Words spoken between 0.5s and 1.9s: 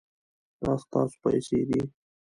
دا ستاسو پیسې دي